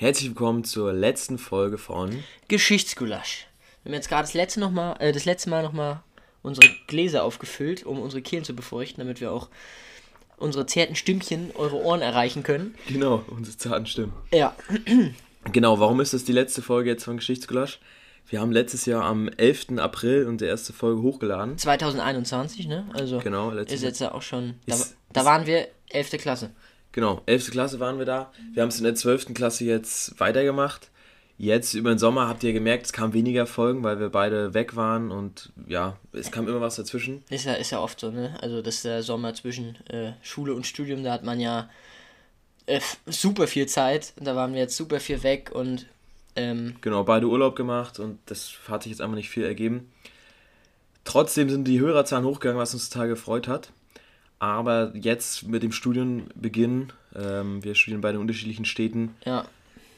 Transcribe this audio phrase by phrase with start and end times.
[0.00, 3.46] Herzlich willkommen zur letzten Folge von Geschichtsgulasch.
[3.82, 6.00] Wir haben jetzt gerade das letzte, noch mal, äh, das letzte Mal nochmal
[6.40, 9.50] unsere Gläser aufgefüllt, um unsere Kehlen zu befeuchten, damit wir auch
[10.38, 12.76] unsere zarten Stimmchen eure Ohren erreichen können.
[12.88, 14.14] Genau, unsere zarten Stimmen.
[14.32, 14.56] Ja.
[15.52, 17.78] Genau, warum ist das die letzte Folge jetzt von Geschichtsgulasch?
[18.26, 19.78] Wir haben letztes Jahr am 11.
[19.78, 21.58] April unsere erste Folge hochgeladen.
[21.58, 22.88] 2021, ne?
[22.94, 24.56] Also Genau, letztes ist jetzt ja auch schon.
[24.66, 26.18] Da, Ist- da waren wir 11.
[26.18, 26.50] Klasse.
[26.92, 27.50] Genau, 11.
[27.50, 28.32] Klasse waren wir da.
[28.52, 29.34] Wir haben es in der 12.
[29.34, 30.90] Klasse jetzt weitergemacht.
[31.38, 34.76] Jetzt über den Sommer habt ihr gemerkt, es kamen weniger Folgen, weil wir beide weg
[34.76, 37.24] waren und ja, es kam immer was dazwischen.
[37.30, 38.36] Ist ja, ist ja oft so, ne?
[38.42, 41.70] Also das ist der Sommer zwischen äh, Schule und Studium, da hat man ja
[42.66, 44.12] äh, super viel Zeit.
[44.20, 45.86] Da waren wir jetzt super viel weg und
[46.36, 49.90] ähm, Genau, beide Urlaub gemacht und das hat sich jetzt einfach nicht viel ergeben.
[51.04, 53.72] Trotzdem sind die Hörerzahlen hochgegangen, was uns total gefreut hat.
[54.40, 59.44] Aber jetzt mit dem Studienbeginn, ähm, wir studieren beide in unterschiedlichen Städten, ja,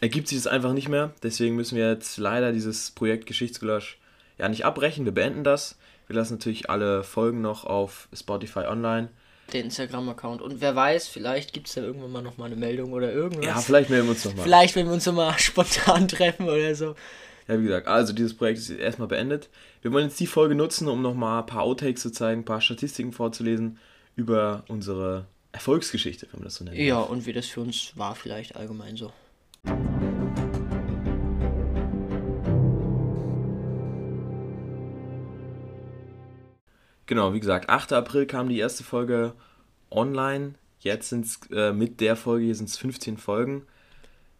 [0.00, 1.12] ergibt sich das einfach nicht mehr.
[1.22, 3.98] Deswegen müssen wir jetzt leider dieses Projekt Geschichtsgulasch
[4.38, 5.04] ja nicht abbrechen.
[5.04, 5.78] Wir beenden das.
[6.08, 9.08] Wir lassen natürlich alle Folgen noch auf Spotify online.
[9.52, 10.42] den Instagram-Account.
[10.42, 13.46] Und wer weiß, vielleicht gibt es da irgendwann mal nochmal eine Meldung oder irgendwas.
[13.46, 14.42] Ja, vielleicht melden wir uns nochmal.
[14.42, 16.96] Vielleicht, wenn wir uns nochmal spontan treffen oder so.
[17.46, 19.50] Ja, wie gesagt, also dieses Projekt ist erstmal beendet.
[19.82, 22.60] Wir wollen jetzt die Folge nutzen, um nochmal ein paar Outtakes zu zeigen, ein paar
[22.60, 23.78] Statistiken vorzulesen
[24.16, 26.76] über unsere Erfolgsgeschichte, wenn man das so nennt.
[26.78, 29.12] Ja, und wie das für uns war, vielleicht allgemein so.
[37.06, 37.92] Genau, wie gesagt, 8.
[37.92, 39.34] April kam die erste Folge
[39.90, 40.54] online.
[40.80, 43.66] Jetzt sind es äh, mit der Folge hier sind es 15 Folgen.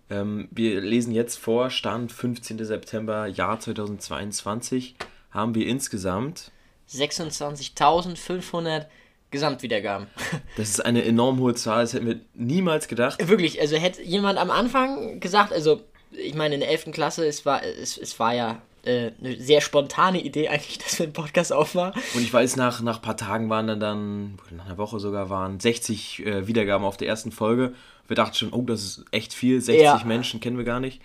[0.09, 2.65] Ähm, wir lesen jetzt vor, Stand 15.
[2.65, 4.95] September, Jahr 2022,
[5.31, 6.51] haben wir insgesamt,
[6.91, 8.87] 26.500
[9.33, 10.07] Gesamtwiedergaben.
[10.57, 13.29] das ist eine enorm hohe Zahl, das hätten wir niemals gedacht.
[13.29, 15.81] Wirklich, also hätte jemand am Anfang gesagt, also
[16.13, 16.93] ich meine in der 11.
[16.93, 21.05] Klasse, es war, es, es war ja äh, eine sehr spontane Idee eigentlich, dass wir
[21.05, 22.01] einen Podcast aufmachen.
[22.15, 25.31] Und ich weiß, nach, nach ein paar Tagen waren dann, dann nach einer Woche sogar,
[25.31, 27.75] waren 60 äh, Wiedergaben auf der ersten Folge.
[28.09, 30.03] Wir dachten schon, oh, das ist echt viel, 60 Ja.
[30.05, 31.01] Menschen kennen wir gar nicht.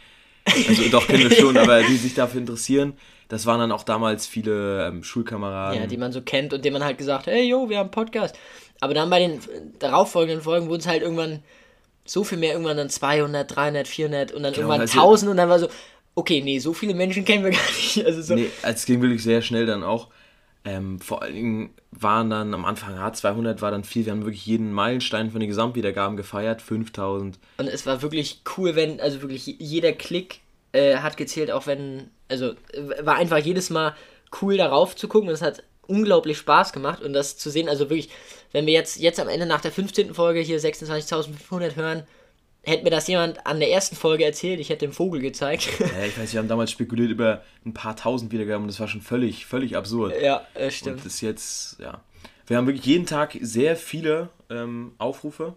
[0.67, 2.93] Also doch, kennen wir schon, aber die sich dafür interessieren.
[3.29, 5.81] Das waren dann auch damals viele ähm, Schulkameraden.
[5.81, 7.91] Ja, die man so kennt und dem man halt gesagt, hey, yo, wir haben einen
[7.91, 8.35] Podcast.
[8.79, 9.39] Aber dann bei den
[9.79, 11.41] darauffolgenden Folgen wurden es halt irgendwann
[12.05, 15.49] so viel mehr, irgendwann dann 200, 300, 400 und dann irgendwann also- 1000 und dann
[15.49, 15.67] war so,
[16.15, 18.05] okay, nee, so viele Menschen kennen wir gar nicht.
[18.05, 20.07] Also so, Nee, es ging wirklich sehr schnell dann auch.
[20.65, 24.05] Ähm, vor allen Dingen waren dann am Anfang, ja, 200 war dann viel.
[24.05, 27.39] Wir haben wirklich jeden Meilenstein von den Gesamtwiedergaben gefeiert, 5000.
[27.57, 30.41] Und es war wirklich cool, wenn, also wirklich jeder Klick
[30.73, 32.53] äh, hat gezählt, auch wenn, also
[33.01, 33.95] war einfach jedes Mal
[34.41, 37.89] cool darauf zu gucken und es hat unglaublich Spaß gemacht und das zu sehen, also
[37.89, 38.09] wirklich,
[38.51, 40.13] wenn wir jetzt, jetzt am Ende nach der 15.
[40.13, 42.03] Folge hier 26.500 hören,
[42.67, 45.67] hätte mir das jemand an der ersten Folge erzählt, ich hätte dem Vogel gezeigt.
[45.79, 48.87] Ja, ich weiß, wir haben damals spekuliert über ein paar tausend Wiedergaben und das war
[48.87, 50.13] schon völlig, völlig absurd.
[50.21, 50.99] ja, äh, Und stimmt.
[50.99, 52.01] das ist jetzt, ja.
[52.45, 55.55] Wir haben wirklich jeden Tag sehr viele ähm, Aufrufe.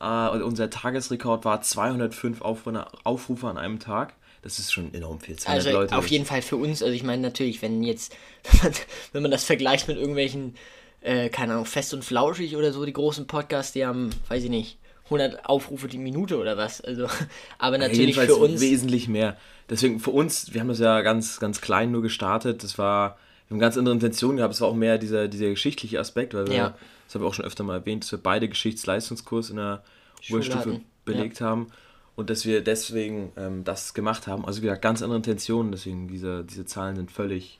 [0.00, 4.14] Äh, und unser Tagesrekord war 205 Aufrufe, Aufrufe an einem Tag.
[4.42, 5.36] Das ist schon enorm viel.
[5.36, 5.96] 200 Also Leute.
[5.96, 8.14] auf jeden Fall für uns, also ich meine natürlich, wenn jetzt,
[8.52, 8.72] wenn man,
[9.12, 10.54] wenn man das vergleicht mit irgendwelchen,
[11.00, 14.50] äh, keine Ahnung, Fest und Flauschig oder so, die großen Podcasts, die haben, weiß ich
[14.50, 17.06] nicht, 100 Aufrufe die Minute oder was, also,
[17.58, 19.36] aber natürlich für uns, wesentlich mehr.
[19.68, 22.62] Deswegen für uns, wir haben das ja ganz, ganz klein nur gestartet.
[22.62, 23.16] Das war,
[23.48, 24.54] wir haben ganz andere Intentionen gehabt.
[24.54, 26.74] Es war auch mehr dieser, dieser geschichtliche Aspekt, weil wir, Ja.
[27.06, 29.82] das habe ich auch schon öfter mal erwähnt, dass wir beide Geschichtsleistungskurs in der
[30.20, 31.68] Schule Oberstufe hatten, belegt haben.
[32.14, 34.46] Und dass wir deswegen ähm, das gemacht haben.
[34.46, 35.70] Also wie gesagt, ganz andere Intentionen.
[35.72, 37.58] Deswegen diese, diese Zahlen sind völlig,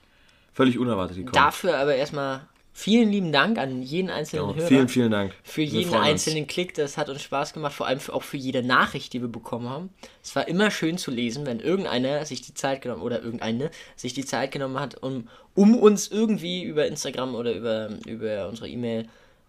[0.53, 1.33] völlig unerwartet gekommen.
[1.33, 2.41] dafür aber erstmal
[2.77, 4.55] vielen lieben Dank an jeden einzelnen Genau.
[4.55, 4.67] Hörer.
[4.67, 5.33] Vielen, vielen Dank.
[5.43, 6.09] für jeden freuen uns.
[6.11, 9.21] einzelnen Klick, das hat uns Spaß gemacht, vor allem für, auch für jede Nachricht, die
[9.21, 9.89] wir bekommen haben.
[10.23, 14.13] Es war immer schön zu lesen, wenn irgendeiner sich die Zeit genommen oder irgendeine sich
[14.13, 19.07] die Zeit genommen hat, um, um uns irgendwie über Instagram oder über, über unsere E-Mail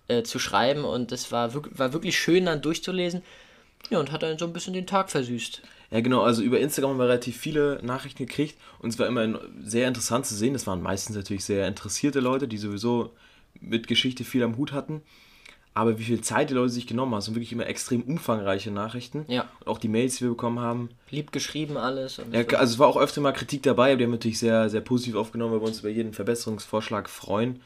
[0.09, 0.84] äh, zu schreiben.
[0.84, 3.22] Und das war, war wirklich schön dann durchzulesen.
[3.91, 5.61] Ja, und hat dann so ein bisschen den Tag versüßt.
[5.91, 9.40] Ja, genau, also über Instagram haben wir relativ viele Nachrichten gekriegt und es war immer
[9.62, 10.52] sehr interessant zu sehen.
[10.52, 13.12] Das waren meistens natürlich sehr interessierte Leute, die sowieso
[13.61, 15.02] mit Geschichte viel am Hut hatten.
[15.75, 19.25] Aber wie viel Zeit die Leute sich genommen haben, sind wirklich immer extrem umfangreiche Nachrichten.
[19.29, 19.49] Ja.
[19.61, 20.88] Und auch die Mails, die wir bekommen haben.
[21.08, 22.19] Lieb geschrieben alles.
[22.19, 22.56] Und Ja, so.
[22.56, 25.14] also es war auch öfter mal Kritik dabei, aber die haben natürlich sehr, sehr positiv
[25.14, 27.61] aufgenommen, weil wir uns über jeden Verbesserungsvorschlag freuen.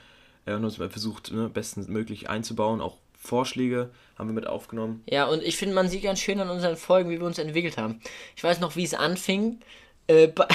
[0.45, 2.81] Und uns mal versucht, ne, bestmöglich einzubauen.
[2.81, 3.91] Auch Vorschläge
[4.23, 5.03] haben wir mit aufgenommen.
[5.11, 7.77] Ja, und ich finde, man sieht ganz schön an unseren Folgen, wie wir uns entwickelt
[7.77, 8.01] haben.
[8.37, 9.59] Ich weiß noch, wie es anfing
[10.07, 10.47] äh, bei,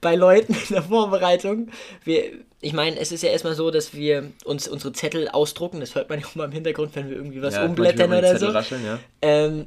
[0.00, 1.70] bei Leuten in der Vorbereitung.
[2.04, 2.24] Wir,
[2.60, 5.80] ich meine, es ist ja erstmal so, dass wir uns unsere Zettel ausdrucken.
[5.80, 8.22] Das hört man ja auch mal im Hintergrund, wenn wir irgendwie was Ja, umblättern oder
[8.32, 8.54] Zettel so.
[8.54, 8.98] Rascheln, ja.
[9.22, 9.66] Ähm,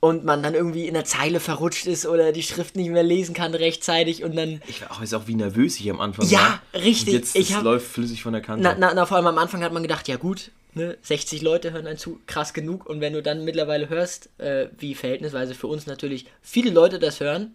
[0.00, 3.34] und man dann irgendwie in der Zeile verrutscht ist oder die Schrift nicht mehr lesen
[3.34, 4.60] kann rechtzeitig und dann.
[4.68, 6.82] Ich weiß auch, wie nervös ich am Anfang Ja, war.
[6.82, 7.14] richtig.
[7.14, 8.62] Und jetzt Ich hab- läuft flüssig von der Kante.
[8.62, 11.72] Na, na, na, vor allem am Anfang hat man gedacht, ja gut, ne, 60 Leute
[11.72, 12.86] hören einen zu, krass genug.
[12.86, 17.20] Und wenn du dann mittlerweile hörst, äh, wie verhältnisweise für uns natürlich viele Leute das
[17.20, 17.54] hören,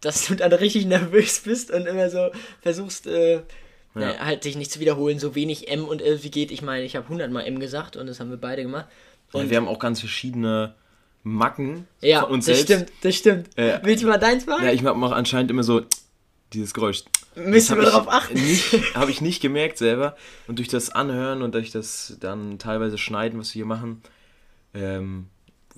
[0.00, 2.30] dass du dann richtig nervös bist und immer so
[2.60, 3.42] versuchst, äh,
[3.96, 6.50] na, halt dich nicht zu wiederholen, so wenig M und L wie geht.
[6.50, 8.86] Ich meine, ich habe 100 mal M gesagt und das haben wir beide gemacht.
[9.32, 10.74] Ja, Und wir haben auch ganz verschiedene
[11.22, 12.72] Macken ja, von uns das selbst.
[12.72, 13.50] stimmt, das stimmt.
[13.56, 13.80] Ja.
[13.84, 14.64] Willst du mal deins machen?
[14.64, 15.82] Ja, ich mache anscheinend immer so
[16.52, 17.04] dieses Geräusch.
[17.36, 18.36] Müssen wir darauf achten.
[18.94, 20.16] habe ich nicht gemerkt selber.
[20.46, 24.02] Und durch das Anhören und durch das dann teilweise Schneiden, was wir hier machen,
[24.74, 25.26] ähm,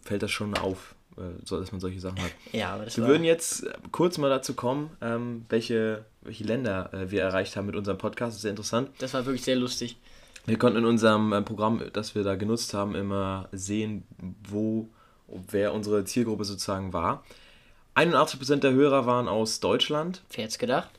[0.02, 2.32] fällt das schon auf, äh, so, dass man solche Sachen hat.
[2.52, 6.92] Ja, aber das Wir würden jetzt äh, kurz mal dazu kommen, ähm, welche, welche Länder
[6.92, 8.30] äh, wir erreicht haben mit unserem Podcast.
[8.30, 8.90] Das ist sehr interessant.
[8.98, 9.96] das war wirklich sehr lustig.
[10.46, 14.04] Wir konnten in unserem äh, Programm, das wir da genutzt haben, immer sehen,
[14.48, 14.88] wo,
[15.26, 17.24] wer unsere Zielgruppe sozusagen war.
[17.96, 20.22] 81% der Hörer waren aus Deutschland.
[20.30, 20.90] Wer hätte gedacht?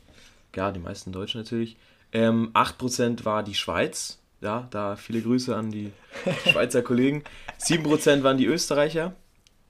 [0.56, 1.78] Ja, die meisten Deutschen natürlich.
[2.12, 4.20] Ähm, 8% war die Schweiz.
[4.42, 5.92] Ja, da viele Grüße an die
[6.52, 7.24] Schweizer Kollegen.
[7.60, 9.16] 7% waren die Österreicher.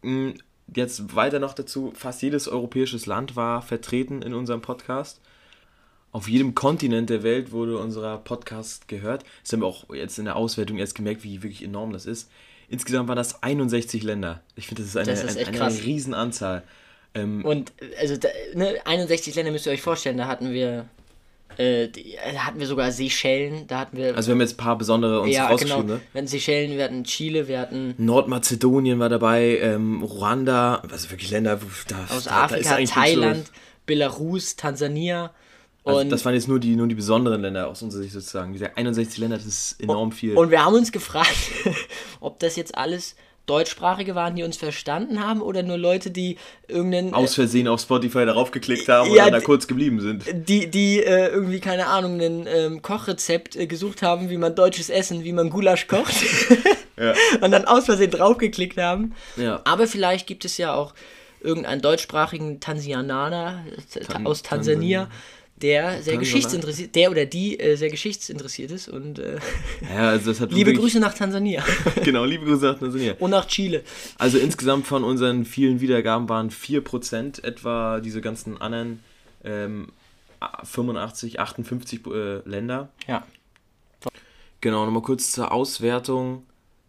[0.02, 0.32] Mm,
[0.76, 5.22] Jetzt weiter noch dazu, fast jedes europäisches Land war vertreten in unserem Podcast.
[6.12, 9.24] Auf jedem Kontinent der Welt wurde unser Podcast gehört.
[9.44, 12.30] Das haben wir auch jetzt in der Auswertung erst gemerkt, wie wirklich enorm das ist.
[12.68, 14.42] Insgesamt waren das 61 Länder.
[14.56, 15.84] Ich finde, das ist eine, Das ist eine, eine.
[15.84, 16.64] Riesenanzahl.
[17.18, 20.86] Ähm, Und also da, ne, 61 Länder müsst ihr euch vorstellen, da hatten wir
[21.58, 21.90] äh, äh,
[22.34, 25.22] da hatten wir sogar Seychellen, da hatten wir also wir haben jetzt ein paar besondere
[25.22, 25.88] uns ja genau, rausgeschrieben.
[25.88, 26.02] ne?
[26.12, 31.32] wir hatten Seychellen, wir hatten Chile, wir hatten Nordmazedonien war dabei, ähm, Ruanda, also wirklich
[31.32, 33.52] Länder, wo da, aus da, da Afrika, nichts Thailand.
[33.88, 35.32] Belarus, Tansania
[35.84, 38.52] Also und das waren jetzt nur die, nur die besonderen Länder aus unserer Sicht sozusagen.
[38.52, 40.38] Wie gesagt, 61 Länder, das ist enorm viel.
[40.38, 41.38] und wir haben uns gefragt,
[42.20, 43.16] ob das jetzt alles
[43.48, 48.26] Deutschsprachige waren, die uns verstanden haben oder nur Leute, die irgendeinen aus Versehen auf Spotify
[48.26, 50.26] darauf geklickt haben Ja, dann da kurz geblieben sind.
[50.32, 54.90] die, die äh, irgendwie, keine Ahnung, ein ähm, Kochrezept äh, gesucht haben, wie man deutsches
[54.92, 56.14] Essen, wie man Gulasch kocht.
[57.00, 57.14] Ja.
[57.42, 59.14] Und dann aus Versehen draufgeklickt haben.
[59.36, 59.62] Ja.
[59.66, 60.96] Aber vielleicht gibt es ja auch
[61.42, 63.64] irgendeinen deutschsprachigen Tansianer
[63.94, 65.08] äh, Tan- aus Tansania,
[65.62, 68.88] der sehr geschichtsinteressiert, der oder die äh, sehr geschichtsinteressiert ist.
[68.90, 69.38] Und äh,
[69.94, 71.64] Ja, also liebe Grüße nach Tansania
[72.04, 73.16] Genau, liebe Grüße nach Tansania.
[73.20, 73.84] und nach Chile.
[74.18, 79.00] Also insgesamt von unseren vielen Wiedergaben waren 4% etwa diese ganzen anderen
[79.44, 79.88] ähm,
[80.64, 82.90] 85, 58 äh, Länder.
[83.08, 83.26] Ja.
[84.62, 86.46] Genau, nochmal kurz zur Auswertung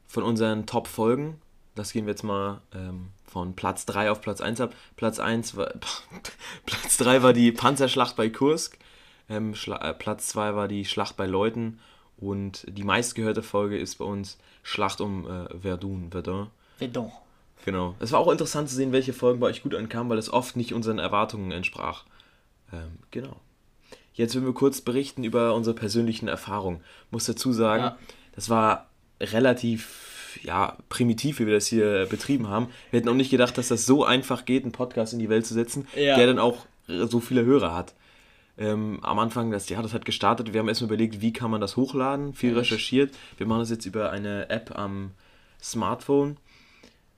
[0.06, 1.37] von unseren Top-Folgen.
[1.75, 4.75] Das gehen wir jetzt mal ähm, von Platz 3 auf Platz 1 ab.
[4.97, 5.73] Platz 1 war,
[6.67, 8.79] Platz 3 war die Panzerschlacht bei Kursk.
[9.29, 11.79] Ähm, äh, Platz 2 war die Schlacht bei Leuten.
[12.17, 16.49] Und die meistgehörte Folge ist bei uns Schlacht um äh, Verdun, Verdun.
[16.79, 17.13] Verdun.
[17.65, 17.95] Genau.
[18.01, 20.57] Es war auch interessant zu sehen, welche Folgen bei euch gut ankamen, weil es oft
[20.57, 22.05] nicht unseren Erwartungen entsprach.
[22.73, 23.37] Ähm, genau.
[24.15, 26.81] Jetzt werden wir kurz berichten über unsere persönlichen Erfahrungen.
[27.11, 27.99] Muss dazu sagen, Ja.
[28.35, 28.89] das war
[29.21, 30.07] relativ
[30.43, 32.69] ja, primitiv, wie wir das hier betrieben haben.
[32.91, 35.47] Wir hätten auch nicht gedacht, dass das so einfach geht, einen Podcast in die Welt
[35.47, 36.17] zu setzen, Ja.
[36.17, 37.95] der dann auch so viele Hörer hat.
[38.57, 40.53] Ähm, am Anfang, das Jahr, das hat gestartet.
[40.53, 42.59] Wir haben erstmal überlegt, wie kann man das hochladen, viel Ja.
[42.59, 43.15] recherchiert.
[43.37, 45.13] Wir machen das jetzt über eine App am
[45.63, 46.37] Smartphone.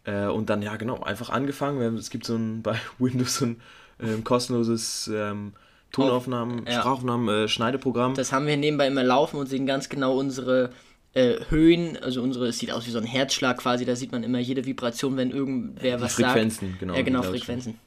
[0.04, 1.82] Äh, und dann, ja, genau, einfach angefangen.
[1.82, 3.60] Haben, es gibt so ein bei Windows so ein
[4.02, 5.52] ähm, kostenloses ähm,
[5.92, 6.80] Tonaufnahmen, Ja.
[6.80, 8.14] Sprachaufnahmen, äh, Schneideprogramm.
[8.14, 10.70] Das haben wir nebenbei immer laufen und sehen ganz genau unsere
[11.14, 14.22] äh, Höhen, also unsere, es sieht aus wie so ein Herzschlag quasi, da sieht man
[14.22, 16.80] immer jede Vibration, wenn irgendwer Die was Frequenzen, sagt.
[16.80, 17.22] genau, Ja, genau.
[17.22, 17.78] Frequenzen.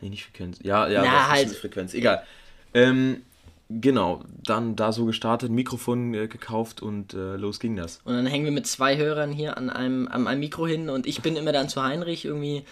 [0.00, 0.58] Nee, nicht Frequenz.
[0.62, 1.48] Ja, ja, Na, halt.
[1.50, 1.92] Frequenz.
[1.92, 2.22] Egal.
[2.74, 3.22] Ähm,
[3.68, 8.00] genau, dann da so gestartet, Mikrofon äh, gekauft und äh, los ging das.
[8.04, 11.06] Und dann hängen wir mit zwei Hörern hier an einem, an einem Mikro hin und
[11.06, 12.62] ich bin immer dann zu Heinrich irgendwie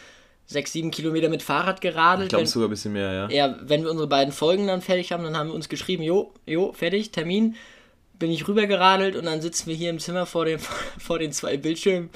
[0.46, 2.26] sechs, sieben Kilometer mit Fahrrad geradelt.
[2.26, 3.28] Ich glaube sogar ein bisschen mehr, ja.
[3.30, 6.32] ja, wenn wir unsere beiden Folgen dann fertig haben, dann haben wir uns geschrieben, jo,
[6.46, 7.56] jo, fertig, Termin.
[8.18, 10.58] Bin ich rüber geradelt und dann sitzen wir hier im Zimmer vor, dem,
[10.98, 12.10] vor den zwei Bildschirmen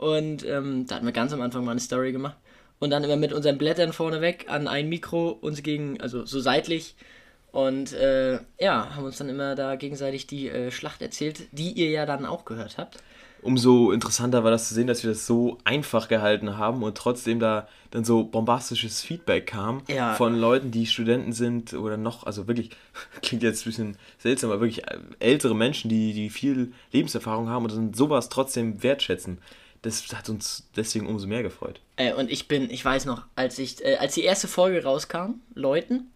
[0.00, 2.38] und ähm, da hatten wir ganz am Anfang mal eine Story gemacht.
[2.78, 6.96] Und dann immer mit unseren Blättern vorneweg an ein Mikro uns gegen, also so seitlich.
[7.52, 11.90] Und äh, ja, haben uns dann immer da gegenseitig die äh, Schlacht erzählt, die ihr
[11.90, 12.96] ja dann auch gehört habt.
[13.42, 17.40] Umso interessanter war das zu sehen, dass wir das so einfach gehalten haben und trotzdem
[17.40, 20.14] da dann so bombastisches Feedback kam Ja.
[20.14, 22.70] von Leuten, die Studenten sind oder noch, also wirklich,
[23.22, 24.84] klingt jetzt ein bisschen seltsam, aber wirklich
[25.18, 29.38] ältere Menschen, die, die viel Lebenserfahrung haben und dann sowas trotzdem wertschätzen.
[29.82, 31.80] Das hat uns deswegen umso mehr gefreut.
[31.96, 35.40] Äh, und ich bin, ich weiß noch, als ich, äh, als die erste Folge rauskam,
[35.54, 36.10] Leuten,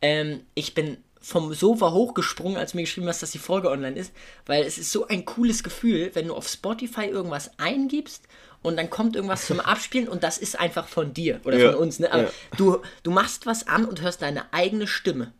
[0.00, 3.96] ähm, ich bin vom Sofa hochgesprungen, als du mir geschrieben hast, dass die Folge online
[3.98, 4.12] ist,
[4.46, 8.24] weil es ist so ein cooles Gefühl, wenn du auf Spotify irgendwas eingibst
[8.62, 11.80] und dann kommt irgendwas zum Abspielen und das ist einfach von dir oder Ja, von
[11.82, 11.98] uns.
[11.98, 12.10] Ne?
[12.12, 12.30] Aber ja.
[12.56, 15.32] du, du machst was an und hörst deine eigene Stimme.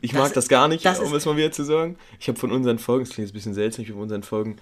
[0.00, 1.96] Ich Das- mag das gar nicht, das um es mal wieder zu sagen.
[2.20, 4.22] Ich habe von unseren Folgen, das klingt jetzt ein bisschen seltsam, ich habe von unseren
[4.22, 4.56] Folgen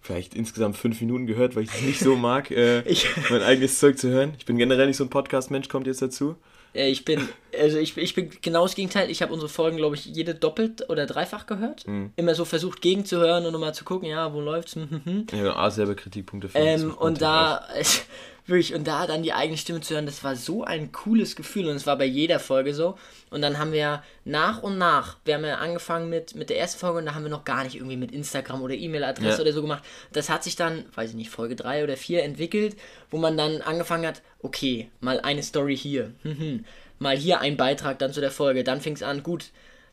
[0.00, 3.78] vielleicht insgesamt fünf Minuten gehört, weil ich es nicht so mag, äh, Ich- mein eigenes
[3.78, 4.34] Zeug zu hören.
[4.38, 6.36] Ich bin generell nicht so ein Podcast-Mensch, kommt jetzt dazu.
[6.74, 7.28] Äh, Ich bin,
[7.58, 9.10] also ich, ich bin genau das Gegenteil.
[9.10, 11.86] Ich habe unsere Folgen, glaube ich, jede doppelt oder dreifach gehört.
[11.86, 12.12] Mhm.
[12.16, 14.74] Immer so versucht gegenzuhören und nochmal zu gucken, ja, wo läuft's?
[14.74, 15.44] Hm, hm, hm.
[15.44, 17.66] Ja, A, selber Kritikpunkte für Ähm, und da,
[18.46, 21.68] wirklich, und da dann die eigene Stimme zu hören, das war so ein cooles Gefühl
[21.68, 22.98] und es war bei jeder Folge so.
[23.30, 26.78] Und dann haben wir nach und nach, wir haben ja angefangen mit, mit der ersten
[26.78, 29.40] Folge und da haben wir noch gar nicht irgendwie mit Instagram oder E-Mail-Adresse Ja.
[29.40, 29.82] oder so gemacht.
[30.12, 32.76] Das hat sich dann, weiß ich nicht, Folge 3 oder 4 entwickelt,
[33.10, 36.64] wo man dann angefangen hat, okay, mal eine Story hier, mhm,
[36.98, 39.46] mal hier ein Beitrag dann zu der Folge, dann fing es an, gut,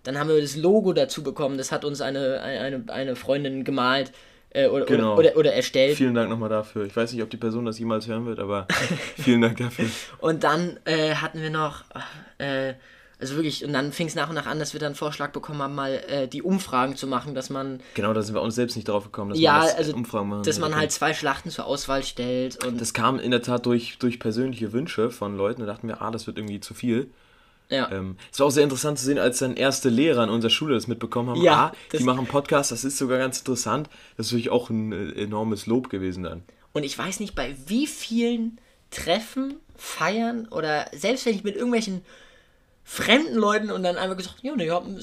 [0.03, 4.11] dann haben wir das Logo dazu bekommen, das hat uns eine, eine, eine Freundin gemalt
[4.53, 5.13] äh, oder, Genau.
[5.13, 5.97] oder, oder, oder erstellt.
[5.97, 6.85] Vielen Dank nochmal dafür.
[6.85, 8.67] Ich weiß nicht, ob die Person das jemals hören wird, aber
[9.17, 9.85] vielen Dank dafür.
[10.19, 11.83] Und dann äh, hatten wir noch,
[12.37, 12.73] äh,
[13.19, 15.31] also wirklich, und dann fing es nach und nach an, dass wir dann einen Vorschlag
[15.31, 18.55] bekommen haben, mal äh, die Umfragen zu machen, dass man, Genau, da sind wir uns
[18.55, 20.79] selbst nicht drauf gekommen, dass ja, man das also, Umfragen machen dass man okay.
[20.79, 24.73] halt zwei Schlachten zur Auswahl stellt und Das kam in der Tat durch, durch persönliche
[24.73, 25.61] Wünsche von Leuten.
[25.61, 27.11] Da dachten wir, ah, das wird irgendwie zu viel.
[27.71, 27.91] Ja.
[27.91, 30.75] Ähm, es war auch sehr interessant zu sehen, als dann erste Lehrer in unserer Schule
[30.75, 31.41] das mitbekommen haben.
[31.41, 33.89] Ja, ah, die machen Podcast, das ist sogar ganz interessant.
[34.17, 36.43] Das ist wirklich auch ein äh, enormes Lob gewesen dann.
[36.73, 38.59] Und ich weiß nicht, bei wie vielen
[38.91, 42.03] Treffen, Feiern oder selbst wenn ich mit irgendwelchen
[42.83, 44.99] fremden Leuten und dann einfach gesagt, ja, ne, ihr habt einen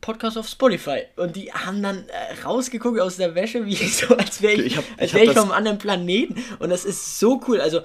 [0.00, 1.02] Podcast auf Spotify.
[1.16, 4.76] Und die haben dann äh, rausgeguckt aus der Wäsche, wie so, als wäre ich, Ich
[4.76, 6.36] hab- als ich wär ich das- vom anderen Planeten.
[6.58, 7.60] Und das ist so cool.
[7.60, 7.80] Also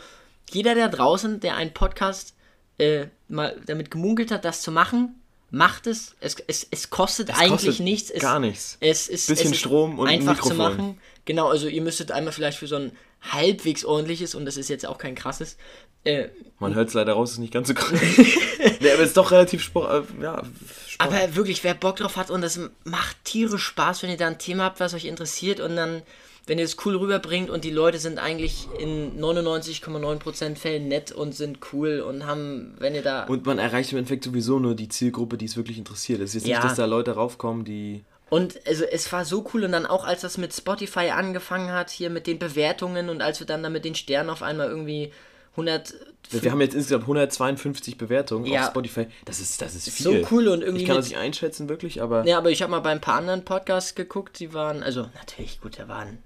[0.50, 2.34] jeder da draußen, der einen Podcast
[2.78, 6.16] äh, mal damit gemunkelt hat, das zu machen, macht es.
[6.20, 8.12] Es, es, es kostet eigentlich kostet nichts.
[8.12, 8.78] Es, gar nichts.
[8.80, 10.78] Es ist, Bisschen es Strom und ein einfach zu Mikrofon.
[10.78, 11.02] machen.
[11.26, 12.92] Genau, also ihr müsstet einmal vielleicht für so ein
[13.22, 15.58] halbwegs ordentliches, und das ist jetzt auch kein krasses,
[16.04, 16.30] äh,
[16.60, 17.92] Man hört es leider raus, ist nicht ganz so krass.
[18.80, 20.44] nee, aber es ist doch relativ Sport, äh, ja,
[20.88, 21.14] Sport.
[21.14, 24.40] aber wirklich, wer Bock drauf hat und das macht tierisch Spaß, wenn ihr da ein
[24.40, 26.04] Thema habt, was euch interessiert und dann,
[26.48, 31.36] wenn ihr es cool rüberbringt und die Leute sind eigentlich in 99,9% Fällen nett und
[31.36, 33.26] sind cool und haben, wenn ihr da...
[33.26, 36.22] Und man erreicht im Endeffekt sowieso nur die Zielgruppe, die es wirklich interessiert.
[36.22, 36.58] Es ist jetzt Ja.
[36.60, 38.04] nicht, dass da Leute raufkommen, die.
[38.30, 41.90] Und also es war so cool und dann auch als das mit Spotify angefangen hat,
[41.90, 45.12] hier mit den Bewertungen und als wir dann da mit den Sternen auf einmal irgendwie
[45.52, 45.94] 100...
[46.30, 48.62] Wir haben jetzt insgesamt 152 Bewertungen Ja.
[48.64, 49.08] auf Spotify.
[49.26, 50.28] Das ist, das ist so viel.
[50.32, 52.26] cool und irgendwie Ich kann das nicht einschätzen, wirklich, aber.
[52.26, 55.62] Ja, aber ich habe mal bei ein paar anderen Podcasts geguckt, die waren, also natürlich,
[55.62, 56.20] gut, da waren,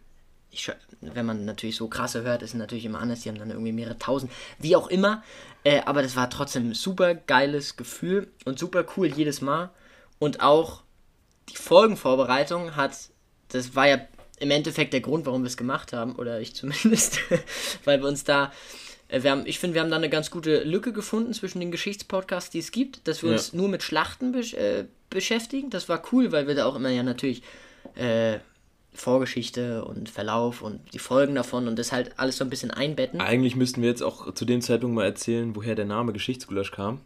[0.51, 3.51] ich, wenn man natürlich so krasse hört, ist es natürlich immer anders, die haben dann
[3.51, 5.23] irgendwie mehrere tausend, wie auch immer,
[5.63, 9.69] äh, aber das war trotzdem ein super geiles Gefühl und super cool jedes Mal.
[10.19, 10.83] Und auch
[11.49, 12.93] die Folgenvorbereitung hat,
[13.49, 13.99] das war ja
[14.39, 17.19] im Endeffekt der Grund, warum wir es gemacht haben, oder ich zumindest,
[17.85, 18.51] weil wir uns da,
[19.07, 21.71] äh, wir haben, ich finde, wir haben da eine ganz gute Lücke gefunden zwischen den
[21.71, 23.37] Geschichtspodcasts, die es gibt, dass wir Ja.
[23.37, 25.69] uns nur mit Schlachten besch äh, beschäftigen.
[25.69, 27.41] Das war cool, weil wir da auch immer ja natürlich
[27.95, 28.39] äh,
[28.93, 33.21] Vorgeschichte und Verlauf und die Folgen davon und das halt alles so ein bisschen einbetten.
[33.21, 36.99] Eigentlich müssten wir jetzt auch zu dem Zeitpunkt mal erzählen, woher der Name Geschichtsgulasch kam.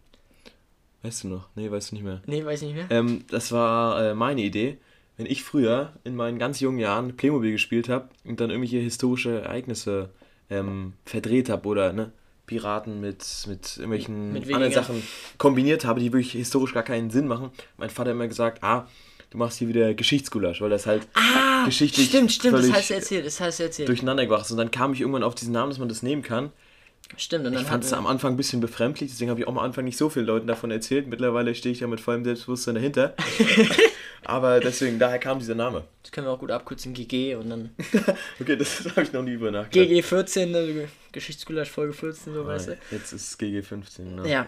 [1.03, 1.47] Weißt du noch?
[1.55, 2.21] Nee, weißt du nicht mehr.
[2.25, 2.87] Nee, weiß ich nicht mehr.
[2.89, 4.79] Ähm, das war äh, meine Idee.
[5.17, 9.41] Wenn ich früher in meinen ganz jungen Jahren Playmobil gespielt habe und dann irgendwelche historische
[9.41, 10.09] Ereignisse
[10.49, 12.11] ähm, verdreht habe oder ne,
[12.47, 14.73] Piraten mit, mit irgendwelchen Mit anderen.
[14.73, 15.03] Sachen
[15.37, 18.87] kombiniert habe, die wirklich historisch gar keinen Sinn machen, mein Vater hat immer gesagt, ah,
[19.35, 23.25] du machst hier wieder Geschichtsgulasch, weil das halt Ah, geschichtlich stimmt, stimmt, das heißt erzählt,
[23.25, 23.89] das heißt erzählt.
[23.89, 24.51] durcheinander gebracht ist.
[24.51, 26.51] Und dann kam ich irgendwann auf diesen Namen, dass man das nehmen kann.
[27.17, 29.51] Stimmt, und dann Ich fand es am Anfang ein bisschen befremdlich, deswegen habe ich auch
[29.51, 31.07] am Anfang nicht so vielen Leuten davon erzählt.
[31.07, 33.13] Mittlerweile stehe ich ja mit vollem Selbstbewusstsein dahinter.
[34.23, 35.83] Aber deswegen, daher kam dieser Name.
[36.01, 37.69] das können wir auch gut abkürzen, GG und dann
[38.41, 39.87] Okay, das habe ich noch nie über nachgedacht.
[39.89, 40.73] GG 14, also
[41.11, 42.77] Geschichtsgulasch Folge 14, so weißt du.
[42.89, 44.15] Jetzt ist GG 15.
[44.15, 44.27] Ne?
[44.29, 44.47] Ja,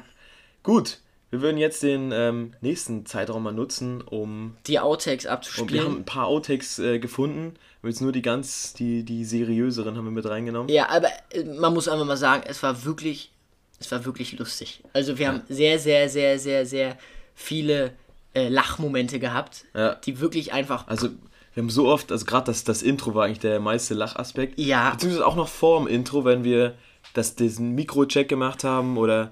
[0.63, 4.55] Gut, wir würden jetzt den ähm, nächsten Zeitraum mal nutzen, um.
[4.65, 5.83] die Outtakes Und wir abzuspielen.
[5.85, 7.55] haben ein paar Outtakes äh, gefunden.
[7.81, 10.69] Aber jetzt nur die ganz, die, die seriöseren haben wir mit reingenommen.
[10.69, 13.31] Ja, aber äh, man muss einfach mal sagen, es war wirklich,
[13.79, 14.83] es war wirklich lustig.
[14.93, 16.97] Also wir haben sehr, sehr, sehr, sehr, sehr
[17.35, 17.91] viele
[18.33, 19.95] äh, Lachmomente gehabt, Ja.
[19.95, 20.87] die wirklich einfach.
[20.87, 21.09] Also,
[21.53, 24.59] wir haben so oft, also gerade das, das Intro war eigentlich der meiste Lachaspekt.
[24.59, 24.91] Ja.
[24.91, 26.75] Beziehungsweise auch noch vor dem Intro, wenn wir
[27.13, 29.31] das, diesen Mikro-Check gemacht haben oder.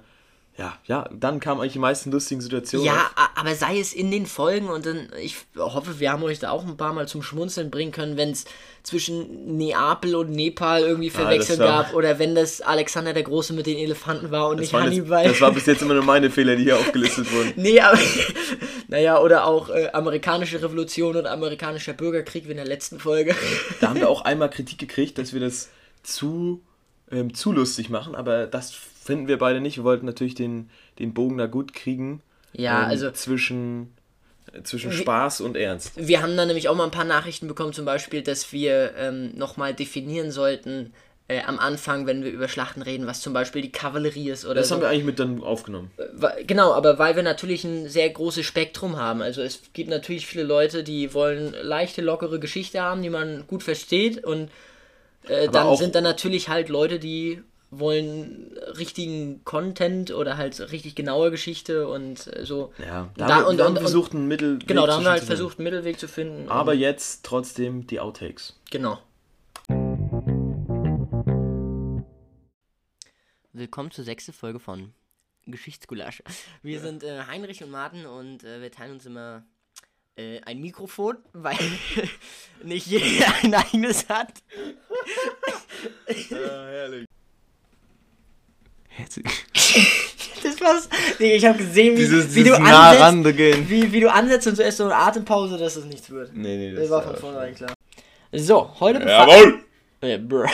[0.58, 2.86] Ja, ja, dann kamen eigentlich die meisten lustigen Situationen.
[2.86, 3.28] Ja, auf.
[3.34, 6.64] aber sei es in den Folgen und dann, ich hoffe, wir haben euch da auch
[6.66, 8.46] ein paar Mal zum Schmunzeln bringen können, wenn es
[8.82, 13.52] zwischen Neapel und Nepal irgendwie Verwechseln das war- gab oder wenn das Alexander der Große
[13.52, 15.24] mit den Elefanten war und das, nicht Hannibal.
[15.28, 17.52] das war bis jetzt immer nur meine Fehler, die hier aufgelistet wurden.
[17.56, 17.98] Nee, aber
[18.88, 23.34] Naja, oder auch äh, amerikanische Revolution oder amerikanischer Bürgerkrieg wie in der letzten Folge.
[23.80, 25.68] Da haben wir auch einmal Kritik gekriegt, dass wir das
[26.02, 26.62] zu,
[27.10, 28.74] ähm, zu lustig machen, aber das
[29.06, 29.76] finden wir beide nicht.
[29.76, 32.20] Wir wollten natürlich den, den Bogen da gut kriegen.
[32.52, 33.92] Ja, ähm, also- Zwischen,
[34.52, 35.92] äh, zwischen Spaß und Ernst.
[35.96, 39.32] Wir haben dann nämlich auch mal ein paar Nachrichten bekommen, zum Beispiel, dass wir ähm,
[39.36, 40.92] nochmal definieren sollten,
[41.28, 44.54] äh, am Anfang, wenn wir über Schlachten reden, was zum Beispiel die Kavallerie ist oder
[44.54, 44.76] Das so.
[44.76, 45.90] haben wir eigentlich mit dann aufgenommen.
[46.14, 49.22] Wa- Genau, aber weil wir natürlich ein sehr großes Spektrum haben.
[49.22, 53.64] Also es gibt natürlich viele Leute, die wollen leichte, lockere Geschichte haben, die man gut
[53.64, 54.22] versteht.
[54.24, 54.50] Und
[55.28, 61.30] äh, dann sind dann natürlich halt Leute, die wollen richtigen Content oder halt richtig genaue
[61.30, 62.72] Geschichte und äh, so.
[62.78, 64.58] Ja, Da- da, haben wir, und- wir haben und- versucht, einen Mittel.
[64.60, 66.48] Genau, da haben wir halt versucht, einen Mittelweg zu finden.
[66.48, 68.58] Aber jetzt trotzdem die Outtakes.
[68.70, 68.98] Genau.
[73.52, 74.92] Willkommen zur sechsten Folge von
[75.46, 76.22] Geschichtsgulasch.
[76.62, 79.44] Wir sind äh, Heinrich und Martin und äh, wir teilen uns immer
[80.16, 81.56] äh, ein Mikrofon, weil
[82.62, 84.42] nicht jeder ein eigenes hat.
[86.30, 87.06] Ja, herrlich.
[90.42, 90.88] Das war's.
[91.18, 93.68] Nee, ich habe gesehen, wie, Dieses, wie, du dieses nah ansetzt, rande gehen.
[93.68, 96.32] wie, wie du ansetzt und zuerst so eine Atempause, dass es nichts wird.
[96.34, 97.72] Nee, nee, Das war von vornherein klar.
[98.32, 99.64] So, heute Jawohl!
[100.02, 100.48] Äh, brr.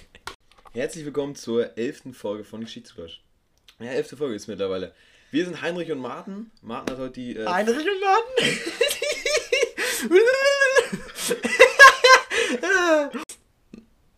[0.72, 3.22] Herzlich willkommen zur elften Folge von Geschichtsflash.
[3.80, 4.92] Ja, elfte Folge ist mittlerweile.
[5.30, 6.50] Wir sind Heinrich und Martin.
[6.62, 7.36] Martin hat heute die.
[7.36, 8.58] Äh, Heinrich und Martin.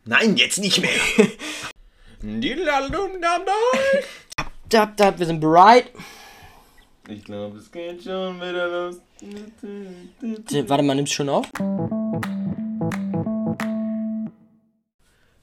[0.04, 0.90] Nein, jetzt nicht mehr!
[4.68, 5.90] Dab, dab, wir sind bereit.
[7.08, 9.00] ich glaube, es geht schon wieder los.
[10.68, 11.46] Warte mal, nimmst schon auf?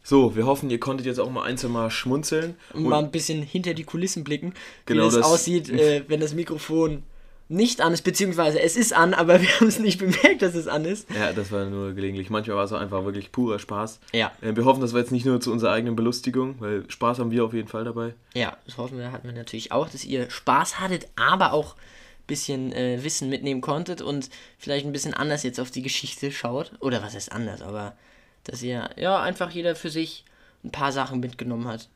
[0.04, 2.56] So, wir hoffen, ihr konntet jetzt auch mal einzeln mal schmunzeln.
[2.74, 4.54] Und mal ein bisschen hinter die Kulissen blicken,
[4.86, 7.04] Genau, wie das, das- aussieht, äh, wenn das Mikrofon
[7.50, 10.68] nicht an ist, beziehungsweise es ist an, aber wir haben es nicht bemerkt, dass es
[10.68, 11.10] an ist.
[11.12, 12.30] Ja, das war nur gelegentlich.
[12.30, 14.00] Manchmal war es auch einfach wirklich purer Spaß.
[14.14, 14.32] Ja.
[14.42, 17.32] Äh, Wir hoffen, das war jetzt nicht nur zu unserer eigenen Belustigung, weil Spaß haben
[17.32, 18.14] wir auf jeden Fall dabei.
[18.34, 22.28] Ja, das hoffen wir, hatten wir natürlich auch, dass ihr Spaß hattet, aber auch ein
[22.28, 26.72] bisschen äh, Wissen mitnehmen konntet und vielleicht ein bisschen anders jetzt auf die Geschichte schaut.
[26.82, 27.96] Oder was heißt anders, aber
[28.44, 30.26] dass ihr, ja, einfach jeder für sich
[30.64, 31.88] ein paar Sachen mitgenommen hat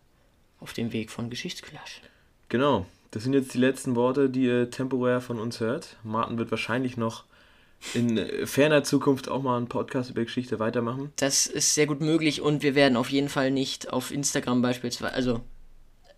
[0.60, 2.02] auf dem Weg von Geschichtsgulasch.
[2.50, 5.98] Genau, das sind jetzt die letzten Worte, die ihr temporär von uns hört.
[6.04, 7.26] Martin wird wahrscheinlich noch
[7.94, 11.12] in ferner Zukunft auch mal einen Podcast über Geschichte weitermachen.
[11.16, 15.14] Das ist sehr gut möglich und wir werden auf jeden Fall nicht auf Instagram beispielsweise,
[15.14, 15.42] also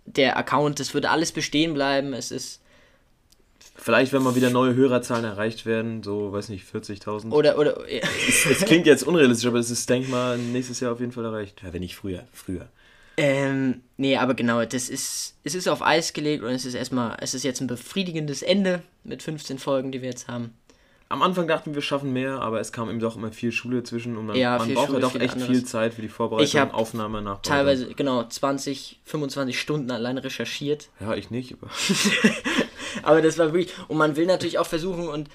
[0.05, 2.13] der Account, das würde alles bestehen bleiben.
[2.13, 2.59] Es ist
[3.75, 7.31] Vielleicht, wenn mal wieder neue Hörerzahlen erreicht werden, so, weiß nicht, 40.000.
[7.31, 11.11] oder oder Es klingt jetzt unrealistisch, aber es ist, denk mal, nächstes Jahr auf jeden
[11.11, 11.63] Fall erreicht.
[11.63, 12.67] Ja, wenn nicht früher, früher.
[13.17, 17.17] Ähm, nee, aber genau, das ist es ist auf Eis gelegt und es ist erstmal
[17.19, 20.53] es ist jetzt ein befriedigendes Ende mit 15 Folgen, die wir jetzt haben.
[21.09, 23.83] Am Anfang dachten wir, wir schaffen mehr, aber es kam eben doch immer viel Schule
[23.83, 25.51] zwischen und man, Ja, man braucht ja doch echt anderes.
[25.51, 27.51] viel Zeit für die Vorbereitung, Ich Aufnahme, Nachbereitung.
[27.51, 30.89] Teilweise genau 20, 25 Stunden allein recherchiert.
[30.99, 31.69] Ja, ich nicht, aber
[33.03, 33.73] Aber das war wirklich.
[33.87, 35.29] Und man will natürlich auch versuchen und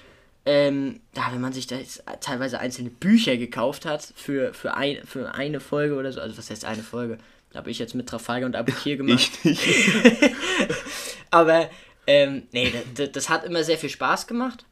[0.45, 4.97] ähm, ja, wenn man sich da jetzt teilweise einzelne Bücher gekauft hat für, für, ein,
[5.05, 7.17] für eine Folge oder so, also was heißt eine Folge?
[7.53, 9.29] Habe ich jetzt mit Trafalgar und Abukir gemacht.
[9.43, 10.35] ich nicht.
[11.31, 11.69] Aber
[12.07, 14.65] ähm, nee, das, das hat immer sehr viel Spaß gemacht.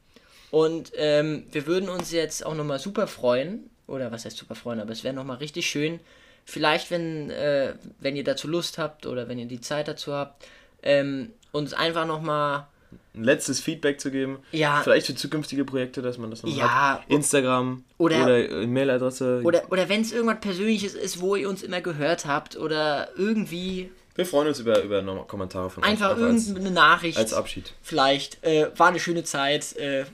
[0.50, 3.70] Und ähm, wir würden uns jetzt auch nochmal super freuen.
[3.86, 5.98] Oder was heißt super freuen, aber es wäre nochmal richtig schön.
[6.44, 10.46] Vielleicht, wenn, äh, wenn ihr dazu Lust habt oder wenn ihr die Zeit dazu habt,
[10.82, 12.66] ähm, uns einfach nochmal.
[13.14, 14.38] Ein letztes Feedback zu geben.
[14.52, 14.80] Ja.
[14.82, 16.94] Vielleicht für zukünftige Projekte, dass man das noch Ja.
[16.94, 17.02] hat.
[17.08, 19.40] Instagram Oder- oder, Mailadresse.
[19.44, 23.90] Oder, oder wenn es irgendwas Persönliches ist, wo ihr uns immer gehört habt oder irgendwie
[24.14, 26.22] wir freuen uns über, über nochmal Kommentare von einfach euch.
[26.24, 27.16] als, irgendeine Nachricht.
[27.18, 27.72] als Abschied.
[27.82, 28.42] Vielleicht.
[28.42, 29.76] Äh, war eine schöne Zeit.
[29.76, 30.06] Äh,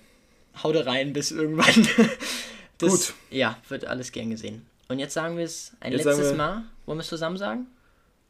[0.62, 1.88] haut rein bis irgendwann.
[2.78, 3.14] Das, Gut.
[3.30, 4.66] Ja, wird alles gern gesehen.
[4.88, 6.64] Und jetzt sagen wir es ein Jetzt letztes wir- Mal.
[6.86, 7.68] Wollen wir es zusammen sagen?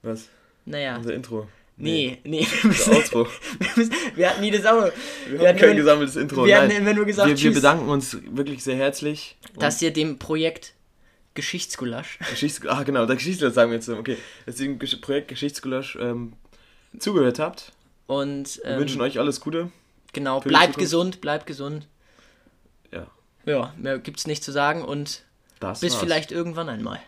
[0.02, 0.28] Was?
[0.66, 0.96] Naja.
[0.98, 1.48] Unser Intro.
[1.76, 2.46] Nee, nee.
[2.62, 3.26] Wir, müssen, Outro.
[3.58, 4.84] wir, müssen, wir hatten nie das auch.
[5.28, 6.44] Wir, Wir hatten kein immer- gesammeltes Intro.
[6.46, 9.36] wir hatten immer nur gesagt, wir, wir bedanken uns wirklich sehr herzlich.
[9.58, 10.74] dass ihr dem Projekt
[11.34, 13.96] Geschichtsgulasch Geschichts ah, genau, der Geschichtsgulasch sagen wir jetzt so.
[13.96, 16.34] Okay, dass ihr dem Projekt Geschichtsgulasch ähm,
[16.98, 17.72] zugehört habt.
[18.06, 19.72] und Wir ähm, wünschen euch alles Gute.
[20.12, 21.88] genau, bleibt gesund, bleibt gesund.
[22.92, 23.08] Ja,
[23.46, 25.24] Ja, mehr gibt's nicht zu sagen und
[25.58, 26.02] das bis war's.
[26.04, 27.00] vielleicht irgendwann einmal.